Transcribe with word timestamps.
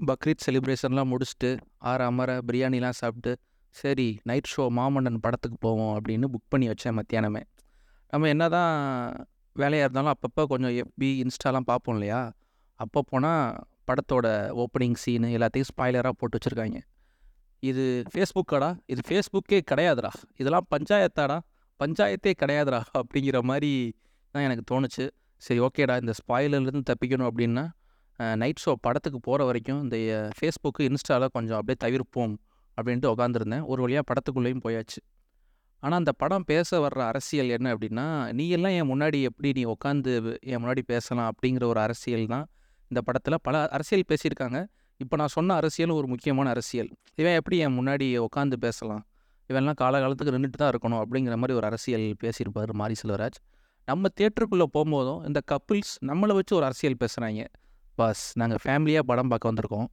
பக்ரீத் 0.00 0.44
செலிப்ரேஷன்லாம் 0.46 1.10
முடிச்சுட்டு 1.12 1.58
ஆற 1.78 2.04
அமர 2.04 2.38
பிரியாணிலாம் 2.46 2.98
சாப்பிட்டு 3.00 3.32
சரி 3.70 4.18
நைட் 4.22 4.50
ஷோ 4.56 4.64
மாமன்னன் 4.70 5.20
படத்துக்கு 5.20 5.58
போவோம் 5.60 5.94
அப்படின்னு 5.96 6.26
புக் 6.32 6.48
பண்ணி 6.48 6.66
வச்சேன் 6.68 6.96
மத்தியானமே. 6.98 7.42
நம்ம 8.08 8.28
என்ன 8.28 8.48
தான் 8.48 8.72
வேலையாக 9.52 9.86
இருந்தாலும் 9.86 10.14
அப்பப்போ 10.14 10.44
கொஞ்சம் 10.44 10.70
எஃபி 10.70 11.08
இன்ஸ்டாலாம் 11.22 11.66
பார்ப்போம் 11.66 11.94
இல்லையா? 11.94 12.32
அப்போ 12.74 13.02
போனால் 13.02 13.56
படத்தோட 13.86 14.26
ஓப்பனிங் 14.62 14.94
சீனு 14.94 15.28
எல்லாத்தையும் 15.38 15.70
ஸ்பாய்லராக 15.72 16.10
போட்டு 16.10 16.38
வச்சுருக்காங்க. 16.38 16.78
இது 17.62 18.02
ஃபேஸ்புக்காடா 18.12 18.78
இது 18.86 19.00
ஃபேஸ்புக்கே 19.08 19.60
கிடையாதுடா. 19.70 20.10
இதெல்லாம் 20.36 20.66
பஞ்சாயத்தாடா? 20.70 21.38
பஞ்சாயத்தே 21.80 22.32
கிடையாதுடா 22.42 22.82
அப்படிங்கிற 22.98 23.42
மாதிரி 23.42 23.94
தான் 24.30 24.42
எனக்கு 24.42 24.64
தோணுச்சு. 24.72 25.10
சரி 25.36 25.60
ஓகேடா 25.60 26.00
இந்த 26.00 26.12
ஸ்பாயிலர்லேருந்து 26.20 26.88
தப்பிக்கணும் 26.90 27.28
அப்படின்னா 27.30 27.64
நைட் 28.18 28.62
ஷோ 28.64 28.72
படத்துக்கு 28.86 29.18
போகிற 29.20 29.44
வரைக்கும் 29.44 29.80
இந்த 29.84 29.96
ஃபேஸ்புக்கு 30.36 30.82
இன்ஸ்டாவில் 30.88 31.32
கொஞ்சம் 31.32 31.58
அப்படியே 31.60 31.78
தவிர்ப்போம் 31.84 32.34
அப்படின்ட்டு 32.78 33.10
உட்காந்துருந்தேன் 33.14 33.64
ஒரு 33.72 33.80
வழியாக 33.84 34.04
படத்துக்குள்ளேயும் 34.10 34.62
போயாச்சு. 34.66 35.00
ஆனால் 35.82 35.98
அந்த 35.98 36.12
படம் 36.12 36.46
பேச 36.50 36.78
வர்ற 36.84 37.00
அரசியல் 37.12 37.50
என்ன 37.56 37.74
அப்படின்னா 37.74 38.06
நீ 38.32 38.44
எல்லாம் 38.48 38.74
என் 38.78 38.88
முன்னாடி 38.92 39.18
எப்படி 39.22 39.50
நீ 39.52 39.64
உட்காந்து 39.74 40.12
என் 40.52 40.60
முன்னாடி 40.62 40.82
பேசலாம் 40.92 41.28
அப்படிங்கிற 41.32 41.64
ஒரு 41.72 41.80
அரசியல் 41.80 42.26
தான் 42.26 42.46
இந்த 42.90 43.00
படத்தில். 43.00 43.36
பல 43.42 43.68
அரசியல் 43.76 44.08
பேசியிருக்காங்க. 44.12 44.58
இப்போ 45.00 45.16
நான் 45.16 45.32
சொன்ன 45.36 45.54
அரசியலும் 45.60 45.98
ஒரு 46.00 46.06
முக்கியமான 46.06 46.48
அரசியல். 46.54 46.90
இவன் 47.20 47.36
எப்படி 47.40 47.56
என் 47.64 47.76
முன்னாடி 47.78 48.06
உட்காந்து 48.26 48.56
பேசலாம்? 48.56 49.02
இவெல்லாம் 49.50 49.78
காலகாலத்துக்கு 49.80 50.34
நின்றுட்டு 50.34 50.60
தான் 50.62 50.72
இருக்கணும் 50.72 51.00
அப்படிங்கிற 51.02 51.34
மாதிரி 51.36 51.56
ஒரு 51.58 51.66
அரசியல் 51.66 52.06
பேசியிருப்பார் 52.22 52.72
மாரி 52.72 52.94
செல்வராஜ். 53.02 53.38
நம்ம 53.88 54.08
தேட்டருக்குள்ளே 54.20 54.66
போகும்போதும் 54.76 55.20
இந்த 55.26 55.40
கப்புள்ஸ் 55.52 55.92
நம்மளை 56.10 56.34
வச்சு 56.38 56.54
ஒரு 56.56 56.64
அரசியல் 56.64 57.00
பேசுகிறாங்க 57.02 57.42
பாஸ் 58.00 58.22
நாங்கள் 58.40 58.60
ஃபேமிலியாக 58.64 59.04
படம் 59.10 59.30
பார்க்க 59.32 59.50
வந்திருக்கோம். 59.50 59.88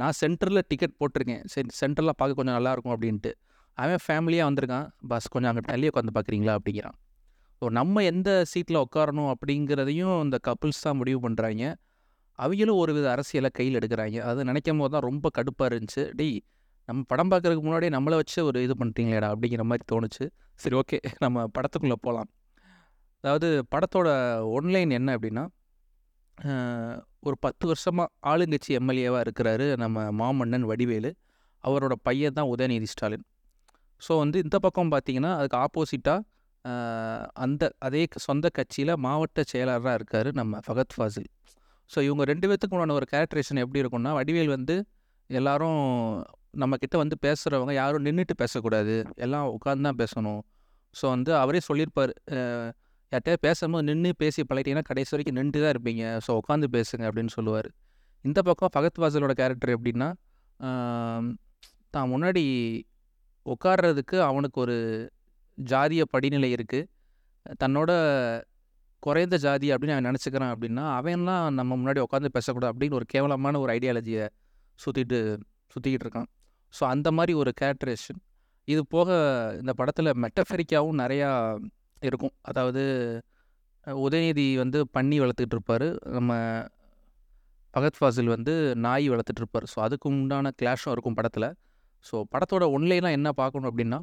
நான் 0.00 0.14
சென்டரில் 0.20 0.62
டிக்கெட் 0.70 0.94
போட்டிருக்கேன். 1.00 1.42
சரி 1.52 1.68
சென்டரில் 1.80 2.18
பார்க்க 2.20 2.38
கொஞ்சம் 2.40 2.56
நல்லாயிருக்கும் 2.58 2.94
அப்படின்ட்டு. 2.94 3.32
அவன் 3.78 4.02
ஃபேமிலியாக 4.06 4.48
வந்திருக்கான். 4.48 4.86
பஸ் 5.10 5.28
கொஞ்சம் 5.34 5.50
அங்கே 5.52 5.64
தள்ளி 5.70 5.86
உட்காந்து 5.90 6.14
பார்க்குறீங்களா 6.16 6.54
அப்படிங்கிறான். 6.58 6.96
ஸோ 7.58 7.66
நம்ம 7.78 8.02
எந்த 8.12 8.30
சீட்டில் 8.52 8.78
உட்காரணும் 8.84 9.30
அப்படிங்கிறதையும் 9.32 10.14
இந்த 10.26 10.38
கப்புள்ஸ் 10.48 10.84
தான் 10.86 10.98
முடிவு 11.00 11.18
பண்ணுறாங்க 11.26 11.64
அவங்களும் 12.38 12.78
ஒரு 12.82 12.92
வித 12.96 13.06
அரசியலை 13.14 13.50
கையில் 13.58 13.78
எடுக்கிறாங்க. 13.78 14.18
அது 14.28 14.46
நினைக்கும் 14.48 14.80
போது 14.82 14.92
தான் 14.94 15.04
ரொம்ப 15.08 15.26
கடுப்பாக 15.36 15.68
இருந்துச்சு. 15.70 16.04
டேய் 16.18 16.38
நம்ம 16.88 17.00
படம் 17.10 17.30
பார்க்குறதுக்கு 17.32 17.64
முன்னாடியே 17.66 17.90
நம்மளை 17.96 18.16
வச்சு 18.20 18.38
ஒரு 18.48 18.58
இது 18.66 18.74
பண்ணுறீங்களேடா 18.80 19.28
அப்படிங்கிற 19.34 19.64
மாதிரி 19.70 19.84
தோணுச்சு. 19.92 20.24
சரி 20.62 20.76
ஓகே 20.80 20.98
நம்ம 21.24 21.44
படத்துக்குள்ளே 21.56 21.98
போகலாம் 22.06 22.30
அதாவது 23.24 23.48
படத்தோட 23.74 24.08
ஒன்லைன் 24.56 24.92
என்ன 24.98 25.10
அப்படின்னா 25.16 25.44
ஒரு 27.28 27.36
பத்து 27.44 27.64
வருஷமாக 27.70 28.08
ஆளுங்கட்சி 28.30 28.70
எம்எல்ஏவாக 28.80 29.24
இருக்கிறாரு 29.26 29.66
நம்ம 29.82 30.04
மாமன்னன் 30.20 30.66
வடிவேலு. 30.70 31.10
அவரோட 31.64 31.94
பையன் 32.08 32.36
தான் 32.38 32.50
உதயநிதி 32.54 32.88
ஸ்டாலின். 32.92 33.24
ஸோ 34.02 34.12
வந்து 34.22 34.38
இந்த 34.44 34.56
பக்கம் 34.64 34.92
பார்த்தீங்கன்னா 34.94 35.32
அதுக்கு 35.38 35.58
ஆப்போசிட்டாக 35.64 36.20
அந்த 37.44 37.62
அதே 37.86 38.02
சொந்த 38.26 38.46
கட்சியில் 38.58 38.92
மாவட்ட 39.06 39.42
செயலாளராக 39.52 39.94
இருக்கார் 39.98 40.28
நம்ம 40.40 40.60
ஃபகத் 40.66 40.94
ஃபாசில். 40.96 41.28
ஸோ 41.90 41.98
இவங்க 42.08 42.22
ரெண்டு 42.32 42.46
பேர்த்துக்கு 42.48 42.76
உண்டான 42.76 42.96
ஒரு 43.00 43.06
கேரக்டரேஷன் 43.14 43.62
எப்படி 43.64 43.80
இருக்கும்னா 43.82 44.12
வடிவேல் 44.18 44.52
வந்து 44.56 44.76
எல்லாரும் 45.30 45.80
நம்மக்கிட்ட 46.62 46.96
வந்து 47.02 47.16
பேசுகிறவங்க 47.26 47.72
யாரும் 47.82 48.04
நின்றுட்டு 48.06 48.34
பேசக்கூடாது. 48.42 48.94
எல்லாம் 49.24 49.46
உட்காந்து 49.56 49.86
தான் 49.88 50.00
பேசணும். 50.02 50.40
ஸோ 50.94 51.04
வந்து 51.14 51.32
அவரே 51.42 51.60
சொல்லியிருப்பார். 51.68 52.12
யார்கிட்ட 53.12 53.32
பேசும்போது 53.46 53.84
நின்று 53.88 54.10
பேசி 54.22 54.40
பழகிட்டீங்கன்னா 54.50 54.88
கடைசி 54.90 55.10
வரைக்கும் 55.14 55.38
நின்று 55.38 55.58
தான் 55.64 55.72
இருப்பீங்க. 55.74 56.04
ஸோ 56.26 56.30
உட்காந்து 56.40 56.66
பேசுங்க 56.76 57.04
அப்படின்னு 57.08 57.32
சொல்லுவார். 57.38 57.68
இந்த 58.24 58.38
பக்கம் 58.48 58.72
ஃபகத் 58.74 59.00
வாசலோட 59.02 59.32
கேரக்டர் 59.40 59.74
எப்படின்னா 59.76 60.08
தான் 61.94 62.10
முன்னாடி 62.12 62.44
உட்கார்றதுக்கு 63.46 64.16
அவனுக்கு 64.28 64.58
ஒரு 64.64 64.76
ஜாதிய 65.58 66.02
படிநிலை 66.12 66.50
இருக்குது 66.56 66.88
தன்னோட 67.62 67.90
குறைந்த 69.02 69.36
ஜாதி 69.44 69.68
அப்படின்னு 69.74 69.94
அவன் 69.94 70.08
நினச்சிக்கிறான் 70.10 70.52
அப்படின்னா 70.54 70.84
அவன்லாம் 70.98 71.46
நம்ம 71.58 71.76
முன்னாடி 71.80 72.00
உட்காந்து 72.06 72.34
பேசக்கூடாது 72.36 72.72
அப்படின்னு 72.72 72.98
ஒரு 73.00 73.06
கேவலமான 73.12 73.60
ஒரு 73.64 73.70
ஐடியாலஜியை 73.76 74.26
சுற்றிட்டு 74.78 75.18
சுற்றிக்கிட்டு 75.72 76.06
இருக்கான். 76.06 76.28
ஸோ 76.74 76.82
அந்த 76.94 77.08
மாதிரி 77.16 77.32
ஒரு 77.42 77.50
கேரக்டரேஷன் 77.60 78.20
இது 78.68 78.82
போக 78.94 79.08
இந்த 79.60 79.72
படத்தில் 79.80 80.18
மெட்டஃபெரிக்காவும் 80.24 81.00
நிறையா 81.02 81.30
இருக்கும். 82.08 82.34
அதாவது 82.50 82.82
உதயநிதி 83.86 84.46
வந்து 84.62 84.78
பன்னி 84.96 85.16
வளர்த்துக்கிட்டு 85.22 85.56
இருப்பார். 85.58 85.86
நம்ம 86.16 86.32
பகத் 87.74 87.98
ஃபாசில் 87.98 88.30
வந்து 88.36 88.52
நாய் 88.86 89.06
வளர்த்துட்டு 89.12 89.42
இருப்பார். 89.42 89.66
ஸோ 89.72 89.78
அதுக்கு 89.86 90.06
உண்டான 90.08 90.52
கிளாஷும் 90.60 90.92
இருக்கும் 90.94 91.16
படத்தில். 91.18 91.48
ஸோ 92.06 92.16
படத்தோட 92.34 92.64
ஒன்லைனாக 92.76 93.18
என்ன 93.18 93.28
பார்க்கணும் 93.40 93.70
அப்படின்னா 93.70 94.00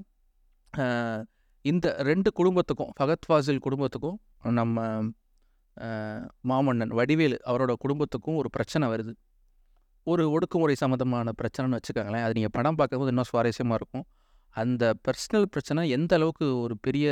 இந்த 1.66 1.88
ரெண்டு 2.10 2.30
குடும்பத்துக்கும் 2.40 2.92
ஃபகத் 2.98 3.26
ஃபாசில் 3.28 3.64
குடும்பத்துக்கும் 3.66 4.18
நம்ம 4.60 4.78
மாமன்னன் 6.50 6.94
வடிவேலு 7.00 7.38
அவரோட 7.50 7.74
குடும்பத்துக்கும் 7.84 8.38
ஒரு 8.42 8.50
பிரச்சனை 8.56 8.86
வருது. 8.94 9.14
ஒரு 10.08 10.24
ஒடுக்குமுறை 10.36 10.76
சம்மந்தமான 10.82 11.34
பிரச்சனைன்னு 11.42 11.78
வச்சுக்கோங்களேன். 11.78 12.24
அது 12.26 12.36
நீங்கள் 12.38 12.56
படம் 12.58 12.78
பார்க்கும்போது 12.80 13.12
இன்னும் 13.14 13.30
சுவாரஸ்யமாக 13.32 13.80
இருக்கும். 13.82 14.06
அந்த 14.56 14.84
பர்சனல் 15.06 15.48
பிரச்சனை 15.54 15.82
எந்த 15.98 16.14
அளவுக்கு 16.20 16.46
ஒரு 16.66 16.76
பெரிய 16.88 17.08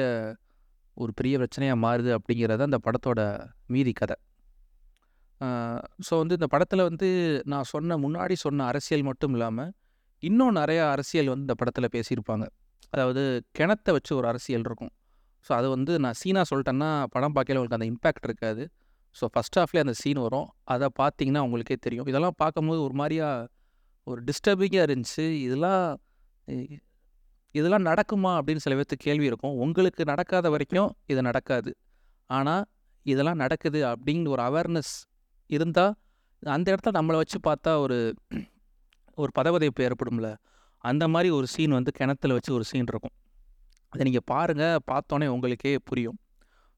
ஒரு 1.03 1.11
பெரிய 1.19 1.33
பிரச்சனையாக 1.41 1.77
மாறுது 1.85 2.11
அப்படிங்கிறத 2.17 2.67
அந்த 2.69 2.79
படத்தோட 2.85 3.21
மீதி 3.73 3.93
கதை. 3.99 4.17
ஸோ 6.07 6.13
வந்து 6.21 6.37
இந்த 6.39 6.47
படத்தில் 6.53 6.87
வந்து 6.89 7.07
நான் 7.53 7.67
சொன்ன 7.73 7.97
முன்னாடி 8.05 8.35
சொன்ன 8.45 8.65
அரசியல் 8.71 9.07
மட்டும் 9.09 9.33
இல்லாமல் 9.37 9.71
இன்னும் 10.23 10.55
நிறையா 10.61 10.85
அரசியல் 10.95 11.31
வந்து 11.33 11.45
இந்த 11.47 11.55
படத்தில் 11.61 11.93
பேசியிருப்பாங்க. 11.95 12.45
அதாவது 12.93 13.23
கிணத்தை 13.57 13.91
வச்சு 13.97 14.11
ஒரு 14.19 14.27
அரசியல் 14.31 14.65
இருக்கும். 14.67 14.91
ஸோ 15.45 15.51
அது 15.59 15.67
வந்து 15.75 15.93
நான் 16.03 16.17
சீனாக 16.21 16.45
சொல்லிட்டேன்னா 16.51 16.89
படம் 17.15 17.35
பார்க்கல 17.37 17.59
உங்களுக்கு 17.59 17.79
அந்த 17.79 17.89
இம்பேக்ட் 17.91 18.25
இருக்காது. 18.29 18.63
ஸோ 19.15 19.25
ஃபஸ்ட் 19.33 19.57
ஹாஃப்லேயே 19.59 19.83
அந்த 19.85 19.95
சீன் 20.01 20.21
வரும். 20.25 20.47
அதை 20.73 20.87
பார்த்தீங்கன்னா 21.01 21.43
உங்களுக்கே 21.47 21.77
தெரியும். 21.85 22.07
இதெல்லாம் 22.11 22.37
பார்க்கும்போது 22.43 22.81
ஒரு 22.87 22.95
மாதிரியா 23.01 23.29
ஒரு 24.07 24.19
டிஸ்டர்பிங்காக 24.29 24.87
இருந்துச்சு. 24.87 25.25
இதெல்லாம் 25.45 25.83
இதெல்லாம் 27.55 27.85
நடக்குமா 27.89 28.31
அப்படின்னு 28.37 28.63
சில 28.65 28.75
பேர்த்து 28.77 28.97
கேள்வி 29.05 29.25
இருக்கும். 29.29 29.55
உங்களுக்கு 29.63 30.03
நடக்காத 30.11 30.49
வரைக்கும் 30.53 30.89
இது 31.11 31.21
நடக்காது. 31.29 31.71
ஆனால் 32.29 32.63
இதெல்லாம் 33.05 33.41
நடக்குது 33.43 33.79
அப்படின்னு 33.91 34.33
ஒரு 34.35 34.41
அவேர்னஸ் 34.49 34.93
இருந்தால் 35.49 35.93
அந்த 36.43 36.67
இடத்துல 36.71 36.95
நம்மளை 36.99 37.17
வச்சு 37.21 37.37
பார்த்தா 37.47 37.71
ஒரு 37.83 37.97
ஒரு 39.17 39.31
பதவதைப்பு 39.39 39.81
ஏற்படும்ல. 39.87 40.27
அந்த 40.83 41.03
மாதிரி 41.13 41.29
ஒரு 41.37 41.47
சீன் 41.53 41.75
வந்து 41.77 41.91
கிணத்துல 41.99 42.35
வச்சு 42.37 42.51
ஒரு 42.57 42.65
சீன் 42.71 42.89
இருக்கும். 42.93 43.15
அதை 43.93 44.01
நீங்கள் 44.07 44.27
பாருங்கள் 44.31 44.81
பார்த்தோன்னே 44.91 45.27
உங்களுக்கே 45.35 45.73
புரியும். 45.89 46.17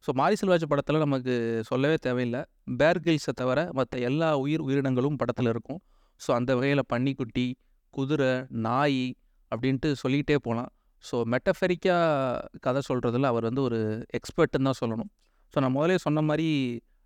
ஸோ 0.06 0.10
மாரி 0.20 0.36
செல்வாஜ் 0.42 0.66
படத்தில் 0.72 1.04
நமக்கு 1.06 1.34
சொல்லவே 1.70 1.96
தேவையில்லை. 2.06 2.42
பேர்கில்ஸை 2.82 3.34
தவிர 3.42 3.60
மற்ற 3.80 3.98
எல்லா 4.10 4.30
உயிர் 4.44 4.64
உயிரினங்களும் 4.68 5.18
படத்தில் 5.22 5.50
இருக்கும். 5.54 5.80
ஸோ 6.22 6.30
அந்த 6.38 6.52
வகையில் 6.58 6.84
பன்னிக்குட்டி 6.94 7.48
குதிரை 7.94 8.32
நாய் 8.68 9.02
அப்படின்ட்டு 9.52 9.90
சொல்லிகிட்டே 10.04 10.38
போகலாம் 10.48 10.70
ஸோ 11.04 11.18
மெட்டஃபெரிக்காக 11.34 12.60
கதை 12.66 12.82
சொல்கிறதுல 12.90 13.30
அவர் 13.34 13.48
வந்து 13.50 13.62
ஒரு 13.68 13.80
எக்ஸ்பர்ட்டுன்னு 14.18 14.68
தான் 14.70 14.80
சொல்லணும். 14.82 15.12
ஸோ 15.54 15.58
நான் 15.64 15.76
முதலே 15.78 15.98
சொன்ன 16.06 16.22
மாதிரி 16.30 16.48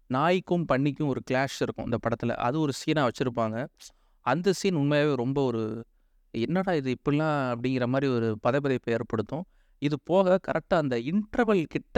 நாய்க்கும் 0.10 0.66
பன்னிக்கும் 0.72 1.12
ஒரு 1.14 1.22
கிளாஷ் 1.30 1.58
இருக்கும் 1.66 1.88
இந்த 1.90 1.98
படத்தில். 2.06 2.34
அது 2.48 2.58
ஒரு 2.60 2.74
சீனாக 2.80 3.10
வச்சுருப்பாங்க. 3.10 3.58
அந்த 4.26 4.54
சீன் 4.60 4.80
உண்மையாகவே 4.82 5.14
ரொம்ப 5.24 5.40
ஒரு 5.50 5.62
என்னடா 6.34 6.72
இது 6.80 6.90
இப்படிலாம் 6.98 7.38
அப்படிங்கிற 7.54 7.86
மாதிரி 7.94 8.08
ஒரு 8.18 8.28
பதைப்பதைப்பை 8.46 8.92
ஏற்படுத்தும். 8.98 9.46
இது 9.82 9.96
போக 10.12 10.36
கரெக்டாக 10.48 10.84
அந்த 10.84 10.96
இன்டர்வல் 11.12 11.64
கிட்ட 11.76 11.98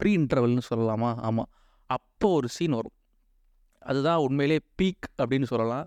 ப்ரீ 0.00 0.10
இன்டர்வல்னு 0.18 0.62
சொல்லலாமா? 0.70 1.10
ஆமாம் 1.28 1.50
அப்போ 1.90 2.28
ஒரு 2.38 2.48
சீன் 2.56 2.76
வரும். 2.78 2.96
அதுதான் 3.82 4.22
உண்மையிலே 4.26 4.58
பீக் 4.78 5.06
அப்படின்னு 5.20 5.48
சொல்லலாம். 5.52 5.86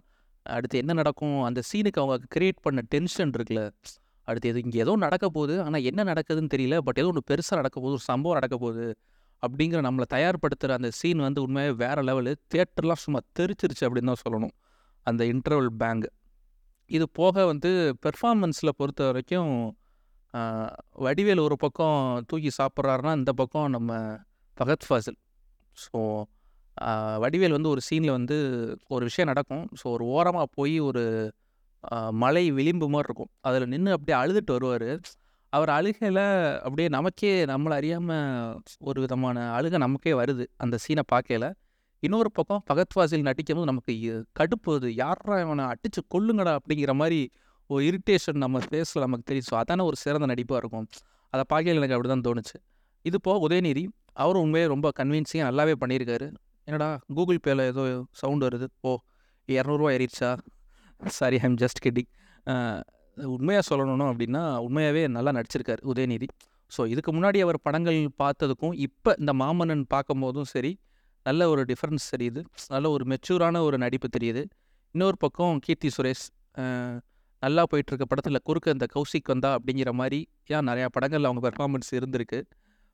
அடுத்து 0.55 0.78
என்ன 0.78 0.94
நடக்கும்? 0.94 1.38
அந்த 1.44 1.59
சீனுக்கு 1.70 1.99
அவங்க 2.03 2.28
கிரியேட் 2.35 2.59
பண்ண 2.61 2.82
டென்ஷன் 2.94 3.34
இருக்குல்ல. 3.38 3.64
அடுத்து 4.28 4.49
எது 4.49 4.61
இங்கே 4.64 4.79
ஏதோ 4.79 4.94
நடக்க 5.05 5.26
போகுது. 5.29 5.55
ஆனால் 5.64 5.85
என்ன 5.90 6.03
நடக்குதுன்னு 6.11 6.52
தெரியல. 6.55 6.78
பட் 6.78 6.99
ஏதோ 7.02 7.09
ஒன்று 7.11 7.23
பெருசாக 7.32 7.59
நடக்க 7.61 7.78
போகுது. 7.79 7.96
ஒரு 7.97 8.05
சம்பவம் 8.11 8.38
நடக்க 8.40 8.55
போகுது. 8.58 8.88
அப்படிங்கிற 9.44 9.79
நம்மளை 9.88 10.05
தயார்படுத்துகிற 10.14 10.76
அந்த 10.79 10.90
சீன் 10.91 11.20
வந்து 11.20 11.40
உண்மையாக 11.41 11.76
வேறு 11.84 12.02
லெவலு 12.02 12.32
தேட்டர்லாம் 12.53 13.02
சும்மா 13.03 13.20
தெரிச்சிருச்சு 13.40 13.84
அப்படின்னு 13.88 14.11
தான் 14.14 14.23
சொல்லணும். 14.26 14.53
அந்த 15.05 15.23
இன்டர்வல் 15.34 15.73
பேங்க் 15.82 16.08
இது 16.91 17.05
போக 17.20 17.46
வந்து 17.46 17.70
பெர்ஃபார்மன்ஸில் 18.05 18.78
பொறுத்த 18.78 19.05
வரைக்கும் 19.05 19.52
வடிவேல் 21.05 21.41
ஒரு 21.46 21.55
பக்கம் 21.55 22.00
தூக்கி 22.29 22.52
சாப்பிட்றாருன்னா 22.59 23.11
இந்த 23.16 23.32
பக்கம் 23.34 23.70
நம்ம 23.70 23.91
பகத் 24.58 24.85
ஃபாசில். 24.88 25.17
ஸோ 25.78 26.00
வடிவேல் 27.24 27.56
வந்து 27.58 27.70
ஒரு 27.74 27.82
சீனில் 27.88 28.16
வந்து 28.18 28.38
ஒரு 28.96 29.03
விஷயம் 29.09 29.29
நடக்கும். 29.32 29.64
ஸோ 29.79 29.85
ஒரு 29.96 30.06
ஓரமாக 30.16 30.47
போய் 30.58 30.76
ஒரு 30.90 31.03
மலை 32.24 32.44
விளிம்பு 32.58 32.88
மாதிரி 32.94 33.08
இருக்கும். 33.09 33.32
அதில் 33.47 33.72
நின்று 33.74 33.96
அப்படியே 33.97 34.18
அழுதுட்டு 34.22 34.53
வருவார். 34.58 34.90
அவர் 35.53 35.72
அழுகையில் 35.78 36.24
அப்படியே 36.66 36.88
நமக்கே 36.97 37.32
நம்மளை 37.52 37.76
அறியாமல் 37.79 38.56
ஒரு 38.90 39.00
விதமான 39.06 39.46
அழுகை 39.58 39.78
நமக்கே 39.85 40.14
வருது 40.22 40.46
அந்த 40.64 40.76
சீனை 40.85 41.03
பார்க்கல 41.14 41.46
இன்னொரு 42.03 42.29
பக்கம் 42.38 42.64
பகத்வாசில் 42.70 43.28
நடிக்கும் 43.28 43.58
போது 43.59 43.70
நமக்கு 43.72 43.94
கடுப்பு 44.40 44.72
அது 44.79 44.90
யாரா 45.03 45.35
இவனை 45.44 45.64
அடிச்சு 45.74 46.02
கொல்லுங்கடா 46.14 46.52
அப்படிங்கிற 46.59 46.94
மாதிரி 47.02 47.20
ஒரு 47.70 47.82
இரிட்டேஷன் 47.90 48.41
நம்ம 48.44 48.58
ஃபேஸில் 48.66 49.03
நமக்கு 49.06 49.26
தெரியும். 49.29 49.47
ஸோ 49.52 49.56
அதான 49.62 49.85
ஒரு 49.90 49.97
சிறந்த 50.03 50.28
நடிப்பாக 50.32 50.59
இருக்கும். 50.62 50.85
அதை 51.34 51.44
பார்க்கையில் 51.52 51.79
எனக்கு 51.82 51.96
அப்படி 51.96 52.09
தான் 52.14 52.26
தோணுச்சு. 52.28 52.58
இது 53.06 53.18
போக 53.28 53.38
உதயநிதி 53.47 53.84
அவரும் 54.24 54.44
உண்மையே 54.46 54.68
ரொம்ப 54.74 54.88
கன்வின்சிங்காக 55.00 55.47
நல்லாவே 55.50 55.76
பண்ணியிருக்காரு. 55.82 56.28
என்னடா 56.67 56.87
கூகுள் 57.17 57.43
பேல 57.46 57.66
ஏதோ 57.72 57.84
சவுண்ட் 58.22 58.43
வருது. 58.47 58.67
ஓ 58.87 58.91
இரநூறுவா 59.49 59.90
ஏறிடுச்சா? 59.96 60.29
சாரி 61.17 61.37
ஐம் 61.47 61.58
ஜஸ்ட் 61.61 61.79
கெட்டிங் 61.85 62.09
உண்மையாக 63.35 63.64
சொல்லணும் 63.69 64.09
அப்படின்னா 64.11 64.41
உண்மையாகவே 64.66 65.03
நல்லா 65.17 65.31
நடிச்சிருக்கார் 65.37 65.81
உதயநிதி. 65.91 66.28
ஸோ 66.72 66.81
இதுக்கு 66.93 67.11
முன்னாடி 67.17 67.40
அவர் 67.46 67.58
படங்கள் 67.67 67.99
பார்த்ததுக்கும் 68.22 68.75
இப்போ 68.87 69.11
இந்த 69.22 69.34
மாமன்னன் 69.41 69.85
பார்க்கும்போதும் 69.93 70.49
சரி 70.53 70.72
நல்ல 71.25 71.47
ஒரு 71.53 71.61
டிஃப்ரென்ஸ் 71.72 72.05
தெரியுது. 72.14 72.41
நல்ல 72.73 72.90
ஒரு 72.96 73.03
மெச்சூரான 73.11 73.61
ஒரு 73.67 73.78
நடிப்பு 73.84 74.08
தெரியுது. 74.17 74.41
இன்னொரு 74.96 75.17
பக்கம் 75.23 75.58
கீர்த்தி 75.66 75.90
சுரேஷ் 75.96 76.25
நல்லா 77.43 77.64
போயிட்டுருக்க 77.72 78.05
படத்தில் 78.11 78.46
குறுக்க 78.49 78.78
இந்த 78.78 78.85
கௌசிக் 78.93 79.31
வந்தா 79.34 79.49
அப்படிங்கிற 79.58 79.90
மாதிரி 80.02 80.19
ஏன் 80.55 80.67
நிறையா 80.69 80.87
படங்களில் 80.96 81.28
அவங்க 81.29 81.41
பெர்ஃபார்மன்ஸ் 81.47 81.91
இருந்திருக்கு. 81.97 82.40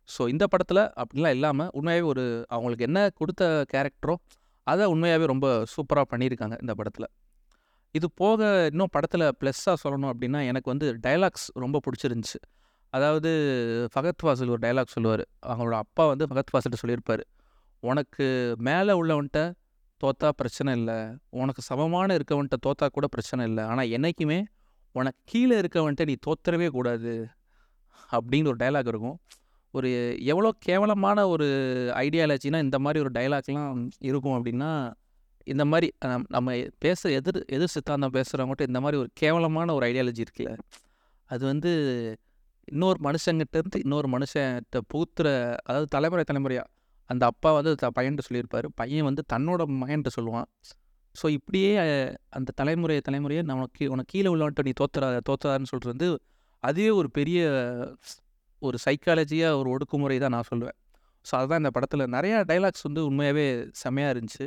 ஸோ 0.10 0.22
இந்த 0.34 0.46
படத்தில் 0.54 0.84
அப்படிலாம் 1.02 1.36
இல்லாமல் 1.38 1.70
உண்மையாகவே 1.80 2.08
ஒரு 2.14 2.24
அவங்களுக்கு 2.56 2.88
என்ன 2.90 3.00
கொடுத்த 3.20 3.44
கேரக்டரோ 3.74 4.16
அதை 4.68 4.86
உண்மையாகவே 4.94 5.26
ரொம்ப 5.34 5.48
சூப்பராக 5.74 6.06
பண்ணியிருக்காங்க 6.12 6.56
இந்த 6.64 6.74
படத்தில். 6.80 7.08
இது 7.96 8.08
போக 8.22 8.42
இன்னும் 8.72 8.92
படத்தில் 8.96 9.26
ப்ளஸ்ஸாக 9.40 9.78
சொல்லணும் 9.84 10.12
அப்படின்னா 10.14 10.40
எனக்கு 10.52 10.70
வந்து 10.74 10.88
டைலாக்ஸ் 11.06 11.48
ரொம்ப 11.64 11.80
பிடிச்சிருந்துச்சு. 11.86 12.40
அதாவது 12.94 13.30
ஃபகத் 13.94 14.24
ஃபாசில் 14.24 14.52
ஒரு 14.56 14.62
டைலாக் 14.66 14.96
சொல்லுவார். 14.96 15.24
அவங்களோட 15.52 15.78
அப்பா 15.84 16.04
வந்து 16.12 16.26
ஃபகத் 16.30 16.52
ஃபாசில்கிட்ட 16.52 16.82
சொல்லியிருப்பார். 16.84 17.24
உனக்கு 17.84 18.26
மேலே 18.68 18.94
உள்ளவன்ட்ட 19.02 19.40
தோத்தா 20.02 20.30
பிரச்சனை 20.40 20.72
இல்லை. 20.80 20.98
உனக்கு 21.42 21.62
சமமான 21.70 22.16
இருக்கவன்ட்ட 22.18 22.58
தோத்தா 22.66 22.88
கூட 22.98 23.08
பிரச்சனை 23.08 23.44
இல்லை. 23.50 23.64
ஆனால் 23.72 23.92
என்னைக்குமே 23.98 24.40
உனக்கு 24.96 25.20
கீழே 25.32 25.56
இருக்கவன்ட்ட 25.62 26.06
நீ 26.10 26.16
தோத்துறவே 26.28 26.68
கூடாது 26.78 27.14
அப்படின்னு 28.12 28.50
ஒரு 28.52 28.60
டைலாக் 28.64 28.92
இருக்கும். 28.94 29.18
ஒரு 29.74 29.90
எவ்வளோ 30.32 30.50
கேவலமான 30.60 31.20
ஒரு 31.28 31.48
ஐடியாலஜினா 32.04 32.60
இந்த 32.62 32.78
மாதிரி 32.80 33.00
ஒரு 33.04 33.12
டைலாக்லாம் 33.14 33.80
இருக்கும் 34.02 34.36
அப்படின்னா 34.38 34.72
இந்த 35.48 35.64
மாதிரி 35.66 35.88
நம்ம 36.28 36.50
பேச 36.80 37.10
எதிர் 37.10 37.40
எதிர் 37.56 37.74
சித்தாந்தம் 37.76 38.14
பேசுகிறவங்ககிட்ட 38.14 38.68
இந்த 38.68 38.80
மாதிரி 38.80 38.98
ஒரு 38.98 39.10
கேவலமான 39.14 39.74
ஒரு 39.74 39.86
ஐடியாலஜி 39.90 40.22
இருக்குல்ல. 40.26 40.52
அது 41.30 41.44
வந்து 41.46 41.72
இன்னொரு 42.68 43.00
மனுஷங்கிட்டேருந்து 43.04 43.80
இன்னொரு 43.86 44.08
மனுஷன்கிட்ட 44.08 44.80
பூத்துற 44.94 45.28
அதாவது 45.66 45.88
தலைமுறை 45.88 46.24
தலைமுறையாக 46.24 46.70
அந்த 47.10 47.24
அப்பா 47.26 47.50
வந்து 47.52 47.72
த 47.76 47.90
பையன்கிட்ட 47.96 48.26
சொல்லியிருப்பார். 48.28 48.68
பையன் 48.76 49.08
வந்து 49.10 49.24
தன்னோட 49.34 49.62
மகன்ட்டு 49.82 50.16
சொல்லுவான். 50.18 50.48
ஸோ 51.16 51.26
இப்படியே 51.30 51.72
அந்த 52.30 52.50
தலைமுறை 52.56 52.98
தலைமுறையை 53.10 53.42
நமக்கு 53.44 53.84
உனக்கு 53.92 54.12
கீழே 54.14 54.30
உள்ளவன்ட்டு 54.34 54.66
நீ 54.68 54.74
தோத்துறா 54.82 55.10
தோத்துறான்னு 55.30 55.72
சொல்கிறது 55.72 55.94
வந்து 55.94 56.08
அதுவே 56.64 56.92
ஒரு 57.00 57.10
பெரிய 57.12 57.40
ஒரு 58.68 58.78
சைக்காலஜியாக 58.86 59.60
ஒரு 59.60 59.70
ஒடுக்குமுறை 59.76 60.18
தான் 60.24 60.34
நான் 60.36 60.50
சொல்லுவேன். 60.52 60.78
ஸோ 61.26 61.34
அதுதான் 61.40 61.62
இந்த 61.64 61.72
படத்தில். 61.76 62.04
நிறையா 62.16 62.38
டைலாக்ஸ் 62.52 62.86
வந்து 62.88 63.02
உண்மையாகவே 63.10 63.46
செம்மையாக 63.82 64.14
இருந்துச்சு. 64.16 64.46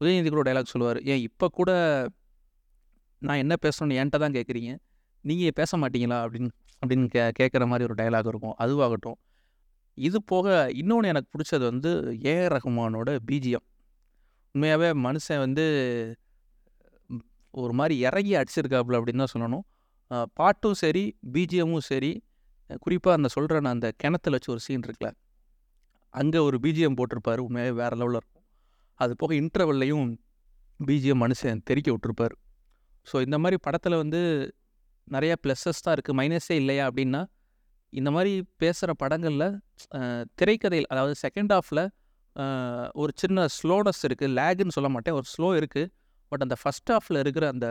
உதயநிதி 0.00 0.30
கூட 0.34 0.42
டைலாக் 0.48 0.72
சொல்லுவார் 0.74 0.98
ஏன் 1.12 1.22
இப்போ 1.28 1.46
கூட 1.58 1.70
நான் 3.22 3.40
என்ன 3.44 3.54
பேசணும்னு 3.64 3.98
என்கிட்ட 4.00 4.18
தான் 4.24 4.36
கேட்குறீங்க 4.38 4.72
நீங்கள் 5.24 5.56
பேச 5.60 5.70
மாட்டீங்களா? 5.82 6.18
அப்படின்னு 6.24 6.50
அப்படின்னு 6.82 7.06
கே 7.14 7.22
கேட்குற 7.38 7.64
மாதிரி 7.70 7.86
ஒரு 7.88 7.96
டைலாக் 8.00 8.28
இருக்கும். 8.32 8.56
அதுவாகட்டும். 8.64 9.18
இது 9.98 10.18
போக 10.32 10.46
இன்னொன்று 10.80 11.10
எனக்கு 11.12 11.28
பிடிச்சது 11.34 11.64
வந்து 11.70 11.90
ஏஆர் 12.32 12.54
ரஹ்மானோட 12.56 13.10
பிஜிஎம். 13.28 13.66
உண்மையாகவே 14.54 14.88
மனுஷன் 15.06 15.42
வந்து 15.44 15.64
ஒரு 17.54 17.72
மாதிரி 17.78 17.94
இறங்கி 18.08 18.32
அடிச்சிருக்காப்புல 18.40 18.98
அப்படின்னு 18.98 19.22
தான் 19.24 19.34
சொல்லணும். 19.34 19.64
பாட்டும் 20.38 20.78
சரி 20.82 21.04
பிஜிஎம்மும் 21.34 21.86
சரி 21.90 22.12
குறிப்பாக 22.84 23.16
அந்த 23.18 23.28
சொல்கிற 23.34 23.60
நான் 23.64 23.76
அந்த 23.78 23.88
கிணத்துல 24.02 24.36
வச்சு 24.36 24.50
ஒரு 24.54 24.62
சீன் 24.66 24.84
இருக்குல்ல 24.86 25.10
அங்கே 26.14 26.40
ஒரு 26.48 26.56
பிஜிஎம் 26.64 26.96
போட்டிருப்பாரு. 26.98 27.40
உண்மையாகவே 27.46 27.74
வேறு 27.80 27.96
லெவலில் 28.00 28.18
இருக்கும். 28.20 28.44
அது 29.00 29.12
போக 29.20 29.32
இன்டர்வல்லையும் 29.42 30.06
பிஜிஎம் 30.80 31.22
மனுஷன் 31.24 31.60
தெறிக்க 31.68 31.88
விட்டுருப்பார். 31.94 32.34
ஸோ 33.06 33.16
இந்த 33.26 33.36
மாதிரி 33.42 33.56
படத்தில் 33.66 34.00
வந்து 34.02 34.20
நிறையா 35.08 35.34
ப்ளஸ்ஸஸ் 35.44 35.84
தான் 35.84 35.94
இருக்குது 35.96 36.18
மைனஸே 36.20 36.54
இல்லையா 36.62 36.84
அப்படின்னா 36.90 37.22
இந்த 37.92 38.10
மாதிரி 38.14 38.32
பேசுகிற 38.62 38.92
படங்களில் 39.02 39.46
திரைக்கதையில் 40.40 40.88
அதாவது 40.92 41.14
செகண்ட் 41.24 41.52
ஹாஃபில் 41.56 41.84
ஒரு 43.02 43.12
சின்ன 43.22 43.46
ஸ்லோனஸ் 43.58 44.02
இருக்குது 44.08 44.34
லேகுன்னு 44.38 44.74
சொல்ல 44.76 44.88
மாட்டேன். 44.94 45.16
ஒரு 45.18 45.26
ஸ்லோ 45.34 45.48
இருக்குது 45.60 45.90
பட் 46.32 46.42
அந்த 46.46 46.56
ஃபஸ்ட் 46.62 46.90
ஹாஃபில் 46.94 47.20
இருக்கிற 47.22 47.44
அந்த 47.54 47.68